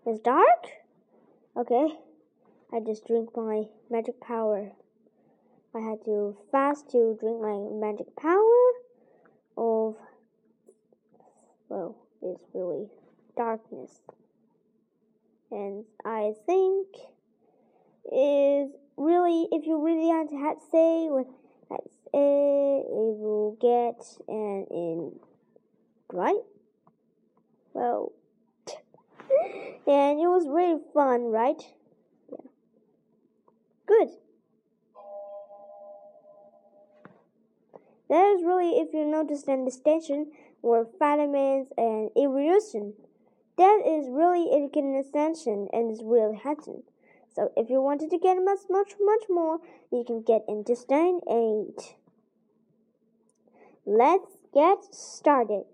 [0.06, 0.68] it's dark.
[1.58, 1.98] Okay,
[2.74, 4.72] I just drink my magic power.
[5.76, 8.72] I had to fast to drink my magic power
[9.58, 9.96] of
[11.68, 12.88] well, it's really
[13.38, 14.02] darkness.
[15.52, 16.88] And I think
[18.12, 21.28] is really, if you really want to have say with
[21.70, 25.20] let's say, it will get and in
[26.12, 26.44] right.
[27.74, 28.12] Well,
[28.68, 31.62] and it was really fun, right?
[33.92, 34.12] Good.
[38.10, 40.32] That is really, if you notice in the station,
[40.62, 42.94] were vitamins and evolution.
[43.58, 46.84] That is really an extension and is really handsome.
[47.36, 49.60] So if you wanted to get much, much, much more,
[49.92, 51.96] you can get into Stain 8.
[53.86, 55.66] Let's get started.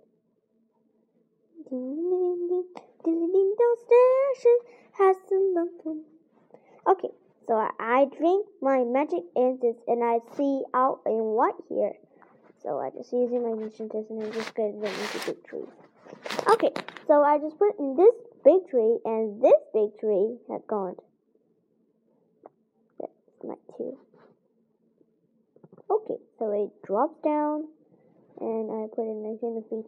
[6.88, 7.10] Okay,
[7.48, 11.94] so I drink my magic answers and I see out in white here.
[12.62, 15.70] So I just using my mission test and I just get them into big trees.
[16.52, 16.72] Okay,
[17.08, 20.98] so I just put in this big tree and this big tree have gone.
[23.00, 23.12] That's
[23.44, 23.98] my two.
[25.90, 27.68] Okay, so it drops down
[28.42, 29.86] and I put in the feet.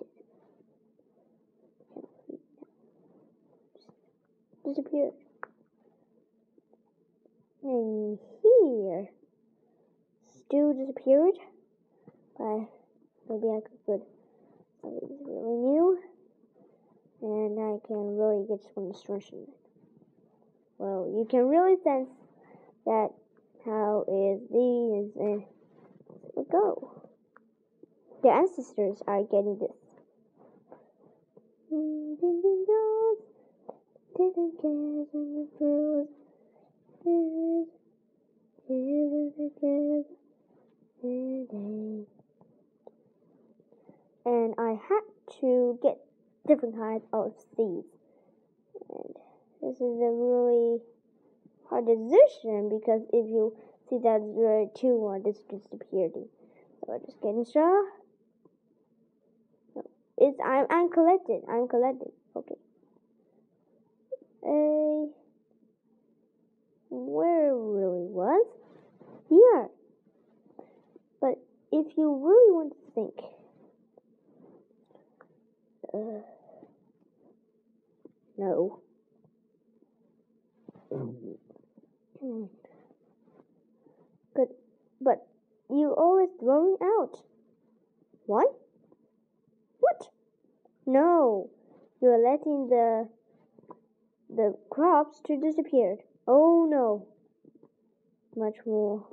[4.66, 5.14] Disappeared.
[7.64, 9.10] And here
[10.28, 11.36] still disappeared.
[12.38, 12.68] But
[13.30, 14.02] maybe I could
[14.82, 16.00] something really new.
[17.22, 19.48] And I can really get some instruction.
[20.78, 22.10] Well, you can really sense
[22.86, 23.10] that
[23.66, 25.44] how is these and
[26.50, 26.92] go.
[28.24, 29.76] The ancestors are getting this.
[34.16, 36.06] Didn't care
[44.26, 45.02] And I had
[45.42, 45.98] to get
[46.48, 47.88] different kinds of seeds.
[48.90, 49.16] And
[49.62, 50.80] this is a really
[51.70, 53.56] hard decision because if you
[53.90, 56.14] see that there are two one just disappeared.
[56.14, 57.84] So I just getting straw.
[59.76, 59.84] No,
[60.18, 61.44] it's I'm I'm collected.
[61.50, 62.12] I'm collected.
[62.36, 62.56] Okay.
[64.44, 65.08] A
[66.90, 68.46] where it really was
[69.30, 69.70] here.
[71.22, 71.36] But
[71.72, 73.14] if you really want to think,
[75.94, 76.22] uh,
[78.38, 78.80] no.
[84.36, 84.50] but
[85.02, 85.28] but
[85.70, 87.22] you always throwing out.
[88.26, 88.48] What?
[89.80, 90.10] What?
[90.86, 91.50] No,
[92.02, 93.10] you're letting the
[94.30, 95.98] the crops to disappear.
[96.32, 97.08] Oh no.
[98.36, 99.04] Much more.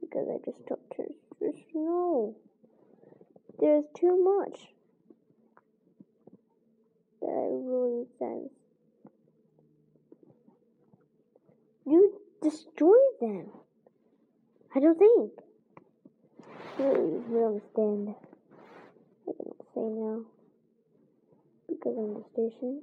[0.00, 1.02] Because I just took to
[1.38, 2.34] the snow.
[3.60, 4.58] There's too much.
[7.20, 8.48] That I really sense.
[11.84, 13.48] You destroy them.
[14.74, 15.32] I don't think.
[16.78, 18.14] Really, you understand.
[19.28, 20.20] I cannot say now.
[21.68, 22.80] Because I'm the station.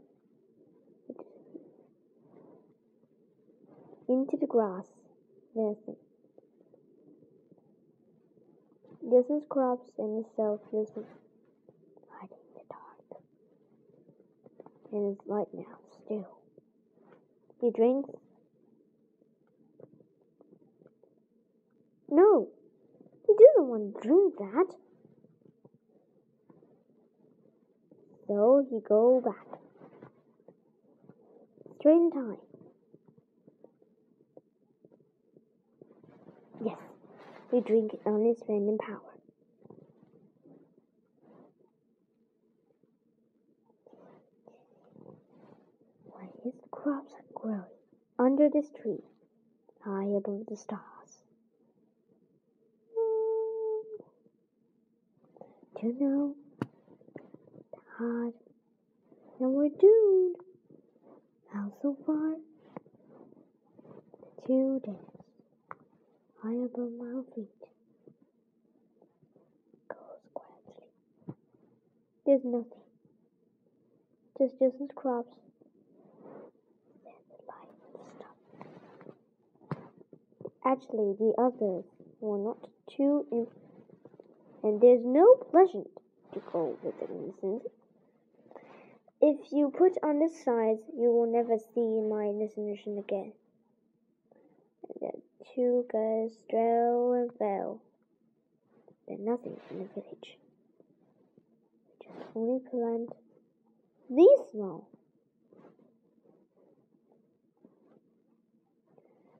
[4.09, 4.85] Into the grass.
[5.55, 5.95] Dancing.
[9.01, 10.59] This is crops and itself.
[10.73, 10.89] Is
[12.19, 13.21] hiding in the dark.
[14.91, 16.37] And it's light now, still.
[17.61, 18.09] He drinks.
[22.09, 22.49] No,
[23.27, 24.75] he doesn't want to drink that.
[28.27, 29.59] So he go back.
[31.79, 32.48] Straight in time.
[36.63, 36.77] Yes,
[37.51, 38.99] we drink it on its random power.
[46.05, 47.63] Why his crops are growing
[48.17, 49.03] under this tree,
[49.85, 50.81] high above the stars.
[55.79, 56.35] Do you know
[57.71, 58.33] the hard
[59.39, 60.35] and we're doomed.
[61.53, 62.35] How so far?
[64.21, 65.18] The two days
[66.41, 67.47] high above my feet.
[69.89, 71.35] Goes quietly.
[72.25, 72.85] There's nothing.
[74.37, 75.35] Just Justin's crops.
[77.03, 77.75] There's the light
[78.15, 78.37] stop.
[80.65, 81.83] Actually, the others
[82.21, 83.47] were not too in
[84.63, 85.87] and there's no pleasure
[86.33, 87.63] to go with the innocent.
[89.21, 93.33] If you put on this side, you will never see my destination again
[95.55, 97.81] two guys drove and fell.
[99.07, 100.37] There's nothing in the village.
[102.03, 103.09] Just only plant
[104.09, 104.87] these small.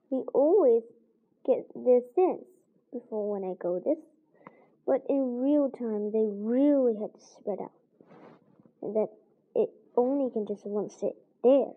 [0.10, 0.84] We always
[1.46, 2.46] get their sense
[2.92, 4.00] before when I go this,
[4.88, 7.72] but in real time they really had to spread out,
[8.82, 9.10] and that
[9.56, 11.74] it only can just one sit there.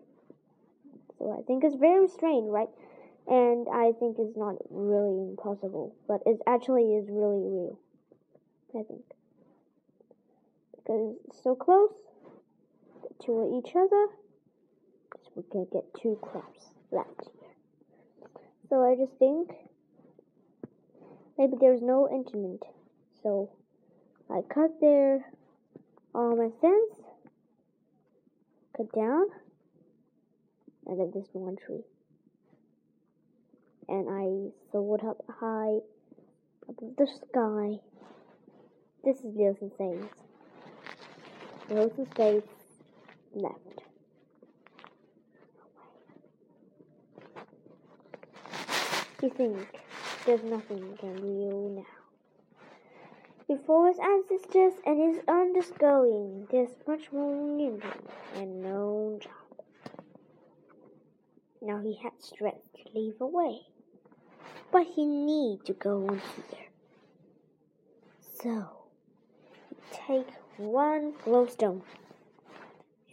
[1.19, 2.69] So I think it's very strange, right?
[3.27, 7.79] And I think it's not really impossible, but it actually is really real.
[8.75, 9.03] I think
[10.75, 11.93] because it's so close
[13.25, 14.07] to each other,
[15.35, 17.51] we can get two crops left here.
[18.69, 19.51] So I just think
[21.37, 22.61] maybe there's no internet,
[23.21, 23.51] so
[24.29, 25.31] I cut there
[26.13, 27.07] all my fence,
[28.75, 29.27] cut down,
[30.87, 31.83] and then this one tree
[33.93, 35.77] and I soared up high
[36.67, 37.79] above the sky.
[39.03, 40.09] This is Wilson says.
[41.69, 42.41] Wilson face
[43.35, 43.83] left.
[49.21, 49.79] You think
[50.25, 51.83] there's nothing can real now.
[53.47, 57.79] Before his ancestors and his undergoing, there's much more new
[58.35, 59.33] and known job.
[61.61, 63.67] Now he had strength to leave away
[64.73, 66.67] but he need to go on here.
[68.41, 68.67] So,
[69.93, 71.83] take one glowstone,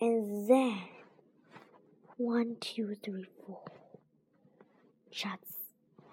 [0.00, 0.80] and then
[2.16, 3.60] one, two, three, four,
[5.12, 5.52] shuts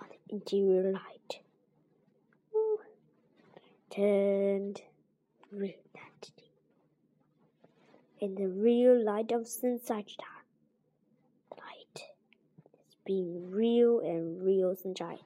[0.02, 1.40] on the interior light.
[3.90, 4.82] Turned
[5.52, 5.74] real.
[8.20, 10.37] In the real light of light is
[13.08, 15.18] being real and real sunshine.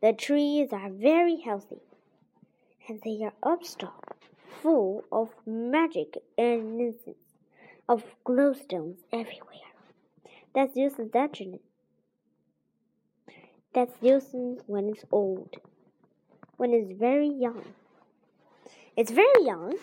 [0.00, 1.82] The trees are very healthy,
[2.88, 4.14] and they are upstock,
[4.62, 7.34] full of magic and innocence,
[7.88, 9.72] of glowstones everywhere.
[10.54, 11.58] That's Wilson's legend.
[13.74, 15.56] That's Wilson when it's old,
[16.56, 17.64] when it's very young.
[18.96, 19.74] It's very young.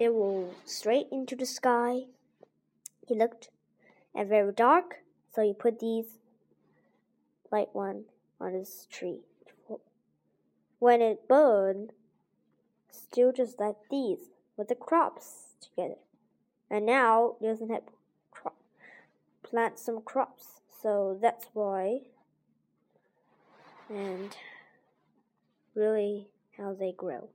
[0.00, 2.06] It will straight into the sky
[3.06, 3.50] he looked
[4.14, 5.02] and very dark,
[5.34, 6.18] so he put these
[7.52, 8.04] light one
[8.40, 9.20] on his tree.
[10.78, 11.92] When it burned,
[12.90, 15.98] still just like these, with the crops together.
[16.70, 17.82] And now doesn't have
[18.30, 18.56] crop,
[19.42, 22.02] plant some crops, so that's why.
[23.90, 24.34] And
[25.74, 27.28] really, how they grow.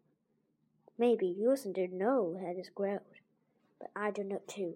[0.98, 3.00] Maybe you didn't know how this grows,
[3.80, 4.76] but I do know too.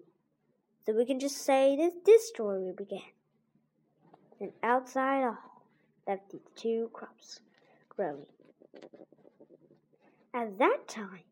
[0.84, 3.00] So we can just say that this story began.
[4.40, 5.38] And outside all
[6.06, 7.40] left these two crops
[7.88, 8.26] growing.
[10.34, 11.24] At that time,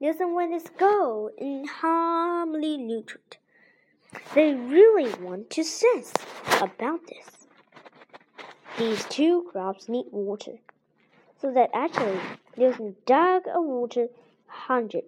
[0.00, 3.38] Nielsen went to school in Harmony Nutrient.
[4.34, 6.12] They really want to sense
[6.60, 7.46] about this.
[8.78, 10.58] These two crops need water.
[11.40, 12.18] So that actually
[12.56, 14.08] Nielsen dug a water
[14.46, 15.04] hundred.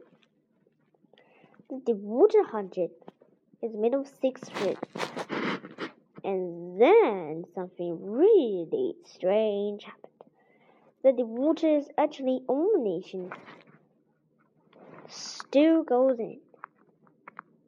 [1.69, 2.91] The water hundred
[3.63, 4.89] is made of six strips.
[6.23, 10.07] And then something really strange happened.
[11.03, 13.33] That the water is actually illumination
[15.09, 16.39] still goes in.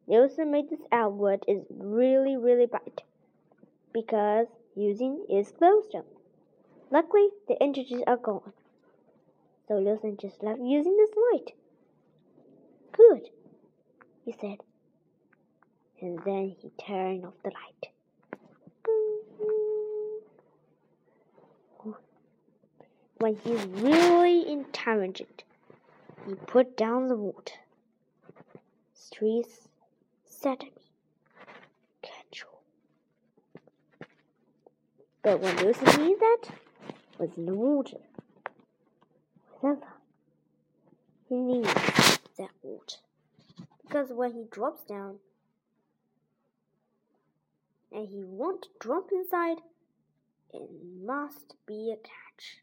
[0.07, 3.03] Nielsen made this outward is really, really bright
[3.93, 4.47] because
[4.77, 6.05] using is glowstone.
[6.93, 8.53] Luckily, the energies are gone.
[9.67, 11.55] So Nielsen just left using this light.
[12.93, 13.31] Good,
[14.25, 14.59] he said
[16.03, 17.89] and then he turned off the light.
[23.19, 25.45] When he's really intelligent,
[26.27, 27.55] he put down the water.
[28.95, 29.69] Streets
[30.27, 30.73] suddenly
[32.03, 32.63] control.
[35.23, 36.51] But when Lucy knew that
[37.23, 37.99] was in the water,
[39.61, 39.93] whatever,
[41.29, 41.73] he needs
[42.37, 42.97] that water.
[43.83, 45.19] Because when he drops down,
[47.93, 49.59] and he won't drop inside,
[50.53, 50.69] it
[51.01, 52.59] must be a catch.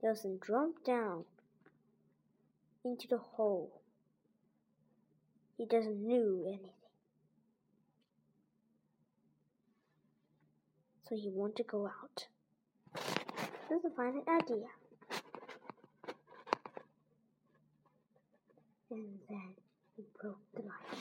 [0.00, 1.24] Doesn't drop down
[2.84, 3.82] into the hole.
[5.58, 6.70] He doesn't know anything.
[11.06, 12.28] So he want to go out.
[13.68, 14.66] Doesn't a an idea.
[18.90, 19.54] And then
[19.96, 20.98] he broke the light.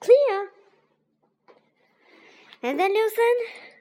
[0.00, 0.50] Clear.
[2.62, 3.36] And then Nielsen,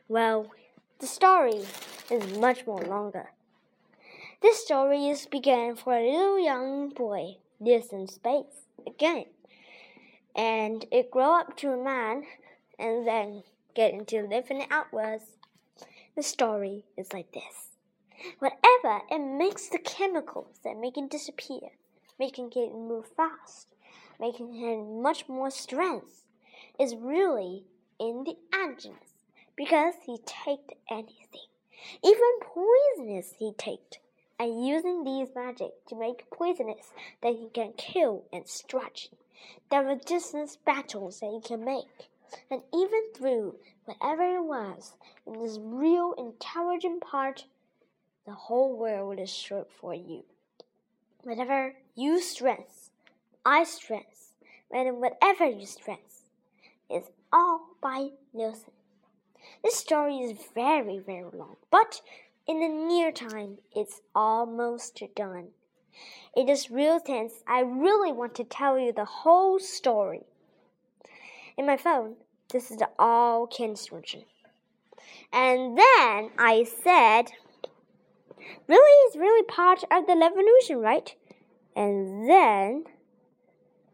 [0.07, 0.51] well,
[0.99, 1.65] the story
[2.11, 3.31] is much more longer.
[4.41, 9.25] This story is began for a little young boy lives space again,
[10.35, 12.23] and it grow up to a man,
[12.77, 15.37] and then get into living outwards.
[16.15, 17.71] The story is like this.
[18.39, 21.71] Whatever it makes the chemicals that make it disappear,
[22.17, 23.67] making it move fast,
[24.19, 26.23] making him much more strength,
[26.79, 27.65] is really
[27.99, 29.23] in the engines
[29.55, 31.47] because he taked anything,
[32.03, 33.99] even poisonous he taked,
[34.39, 39.09] and using these magic to make poisonous that you can kill and stretch.
[39.69, 42.09] There were distance battles that you can make,
[42.49, 43.55] and even through
[43.85, 44.93] whatever it was
[45.25, 47.45] in this real intelligent part,
[48.25, 50.23] the whole world is short for you.
[51.23, 52.89] Whatever you strength,
[53.45, 54.33] I strength,
[54.71, 56.23] and whatever you strength
[56.89, 58.71] is all by Nielsen.
[59.63, 62.01] This story is very, very long, but
[62.47, 65.49] in the near time, it's almost done.
[66.35, 67.33] It is real tense.
[67.47, 70.23] I really want to tell you the whole story.
[71.57, 72.15] In my phone,
[72.51, 74.23] this is the all Ken's version.
[75.31, 77.31] And then I said,
[78.67, 81.15] really, it's really part of the evolution, right?
[81.75, 82.85] And then,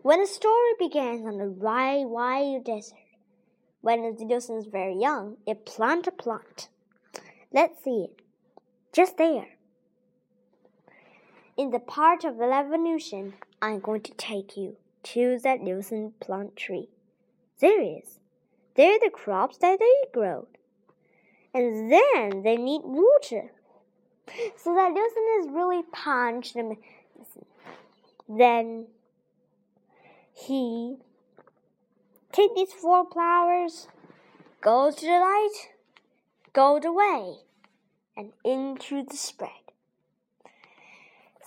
[0.02, 2.98] when the story begins on the wide, wide desert,
[3.82, 6.70] when the Lucian is very young, it plant a plant.
[7.52, 8.21] Let's see it.
[8.94, 9.48] Just there.
[11.56, 16.56] In the part of the evolution, I'm going to take you to that Lucian plant
[16.56, 16.90] tree.
[17.60, 18.20] There is.
[18.76, 20.48] There are the crops that they grow.
[21.54, 23.52] And then they need water.
[24.58, 26.58] So that Lucian is really punched.
[28.30, 28.88] Then
[30.34, 30.98] he
[32.32, 33.88] take these four flowers,
[34.62, 35.70] go to the light,
[36.54, 37.40] go the way,
[38.16, 39.52] and into the spread.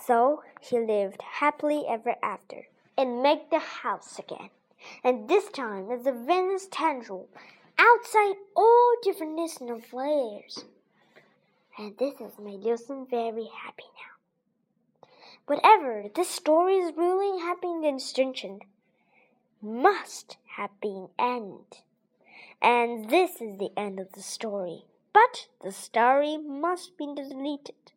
[0.05, 4.49] So he lived happily ever after and made the house again.
[5.03, 7.27] And this time as a Venus tendril
[7.77, 9.35] outside all different
[9.69, 10.65] of layers.
[11.77, 15.07] And this has made Lucian very happy now.
[15.47, 18.59] Whatever this story is really happening in extinction
[19.61, 21.81] must have been end.
[22.61, 24.85] And this is the end of the story.
[25.15, 27.93] But the story must be deleted.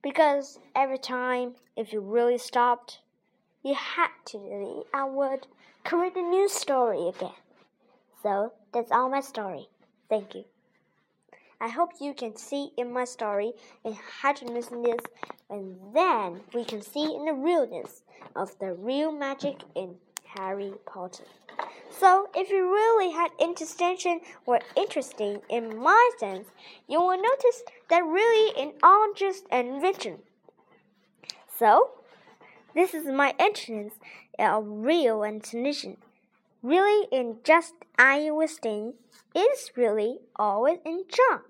[0.00, 3.00] Because every time, if you really stopped,
[3.62, 5.46] you had to delete I would
[5.84, 7.36] create a new story again.
[8.22, 9.68] So that's all my story.
[10.08, 10.44] Thank you.
[11.60, 13.52] I hope you can see in my story
[13.84, 15.04] in this,
[15.50, 18.04] and then we can see in the realness
[18.34, 21.24] of the real magic in Harry Potter.
[21.98, 26.48] So, if you really had intention or interesting in my sense,
[26.88, 30.18] you will notice that really in all just invention.
[31.58, 31.90] So,
[32.74, 33.94] this is my entrance
[34.38, 35.98] of real intention.
[36.62, 38.94] Really in just I was saying
[39.34, 41.42] is really always in John.